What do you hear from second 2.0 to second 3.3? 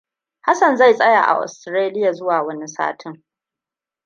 zuwa wani satin.